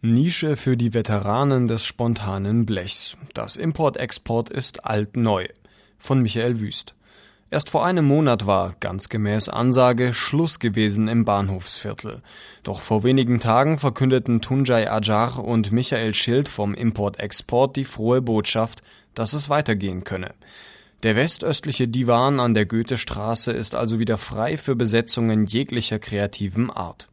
[0.00, 3.16] Nische für die Veteranen des spontanen Blechs.
[3.34, 5.48] Das Import-Export ist alt-neu.
[5.98, 6.94] Von Michael Wüst.
[7.50, 12.22] Erst vor einem Monat war, ganz gemäß Ansage, Schluss gewesen im Bahnhofsviertel.
[12.62, 18.84] Doch vor wenigen Tagen verkündeten Tunjai Ajar und Michael Schild vom Import-Export die frohe Botschaft,
[19.14, 20.32] dass es weitergehen könne.
[21.02, 27.08] Der westöstliche Divan an der Goethestraße ist also wieder frei für Besetzungen jeglicher kreativen Art.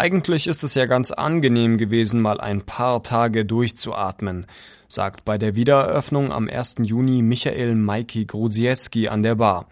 [0.00, 4.46] Eigentlich ist es ja ganz angenehm gewesen, mal ein paar Tage durchzuatmen,
[4.88, 6.76] sagt bei der Wiedereröffnung am 1.
[6.84, 9.66] Juni Michael Maiki Gruziewski an der Bar.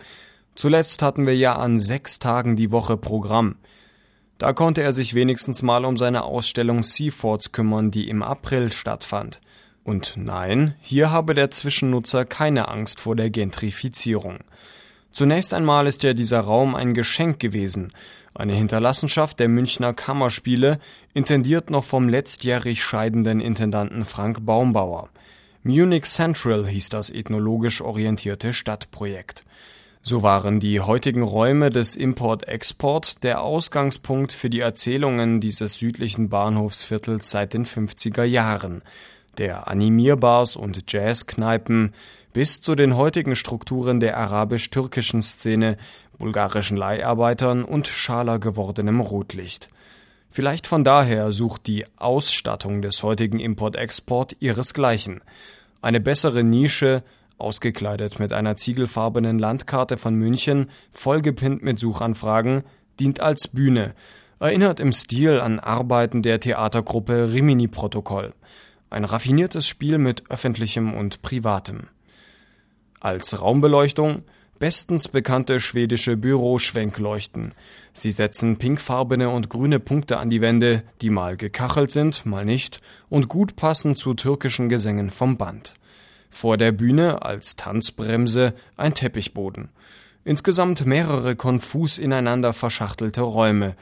[0.55, 3.57] Zuletzt hatten wir ja an sechs Tagen die Woche Programm.
[4.37, 9.41] Da konnte er sich wenigstens mal um seine Ausstellung Seaforts kümmern, die im April stattfand.
[9.83, 14.41] Und nein, hier habe der Zwischennutzer keine Angst vor der Gentrifizierung.
[15.13, 17.93] Zunächst einmal ist ja dieser Raum ein Geschenk gewesen,
[18.35, 20.79] eine Hinterlassenschaft der Münchner Kammerspiele,
[21.13, 25.09] intendiert noch vom letztjährig scheidenden Intendanten Frank Baumbauer.
[25.65, 29.45] Munich Central hieß das ethnologisch orientierte Stadtprojekt.
[30.03, 37.31] So waren die heutigen Räume des Import-Export der Ausgangspunkt für die Erzählungen dieses südlichen Bahnhofsviertels
[37.31, 38.83] seit den 50er Jahren,
[39.39, 41.93] der Animierbars und Jazzkneipen
[42.33, 45.77] bis zu den heutigen Strukturen der arabisch-türkischen Szene,
[46.19, 49.71] bulgarischen Leiharbeitern und schaler gewordenem Rotlicht.
[50.31, 55.23] Vielleicht von daher sucht die Ausstattung des heutigen Import-Export ihresgleichen.
[55.81, 57.03] Eine bessere Nische,
[57.39, 62.65] ausgekleidet mit einer ziegelfarbenen Landkarte von München, vollgepinnt mit Suchanfragen,
[63.01, 63.95] dient als Bühne,
[64.41, 68.35] erinnert im Stil an Arbeiten der Theatergruppe Rimini Protokoll.
[68.91, 71.89] Ein raffiniertes Spiel mit öffentlichem und privatem.
[73.01, 74.23] Als Raumbeleuchtung
[74.59, 77.53] bestens bekannte schwedische Büroschwenkleuchten.
[77.93, 82.81] Sie setzen pinkfarbene und grüne Punkte an die Wände, die mal gekachelt sind, mal nicht
[83.09, 85.75] und gut passen zu türkischen Gesängen vom Band.
[86.31, 89.69] Vor der Bühne als Tanzbremse ein Teppichboden.
[90.25, 93.77] Insgesamt mehrere konfus ineinander verschachtelte Räume.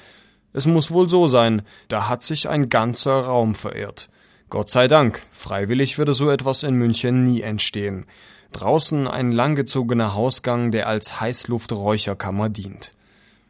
[0.52, 4.10] Es muss wohl so sein, da hat sich ein ganzer Raum verirrt.
[4.48, 8.06] Gott sei Dank, freiwillig würde so etwas in München nie entstehen.
[8.52, 12.94] Draußen ein langgezogener Hausgang, der als Heißlufträucherkammer dient.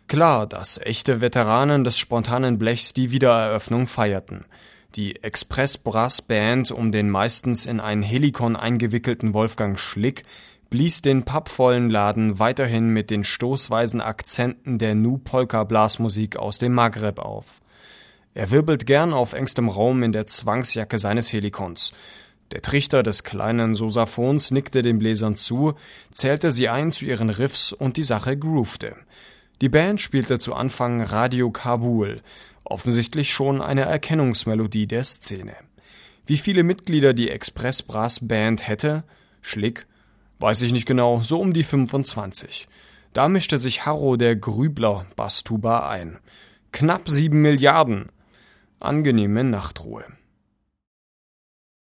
[0.09, 4.47] Klar, dass echte Veteranen des spontanen Blechs die Wiedereröffnung feierten.
[4.95, 10.25] Die Express Brass Band um den meistens in ein Helikon eingewickelten Wolfgang Schlick
[10.71, 16.73] blies den pappvollen Laden weiterhin mit den stoßweisen Akzenten der Nu Polka Blasmusik aus dem
[16.73, 17.61] Maghreb auf.
[18.37, 21.95] Er wirbelt gern auf engstem Raum in der Zwangsjacke seines Helikons.
[22.51, 25.73] Der Trichter des kleinen Sosaphons nickte den Bläsern zu,
[26.13, 28.95] zählte sie ein zu ihren Riffs und die Sache groovte.
[29.63, 32.21] Die Band spielte zu Anfang Radio Kabul,
[32.63, 35.55] offensichtlich schon eine Erkennungsmelodie der Szene.
[36.27, 39.05] Wie viele Mitglieder die Express Brass Band hätte?
[39.41, 39.87] Schlick?
[40.41, 42.69] Weiß ich nicht genau, so um die 25.
[43.15, 46.19] Da mischte sich Harro der Grübler Basstuba ein.
[46.71, 48.11] Knapp sieben Milliarden.
[48.79, 50.05] Angenehme Nachtruhe.